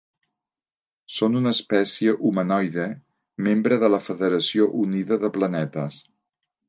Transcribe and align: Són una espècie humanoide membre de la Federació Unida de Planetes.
Són 1.17 1.35
una 1.39 1.51
espècie 1.55 2.15
humanoide 2.29 2.87
membre 3.49 3.79
de 3.85 3.93
la 3.97 4.01
Federació 4.09 4.67
Unida 4.85 5.21
de 5.27 5.33
Planetes. 5.37 6.01